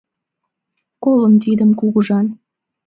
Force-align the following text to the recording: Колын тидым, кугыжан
Колын 1.03 1.33
тидым, 1.43 1.71
кугыжан 1.79 2.25